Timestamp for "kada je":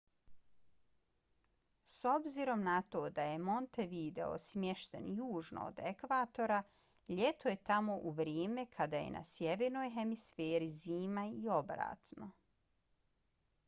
8.77-9.13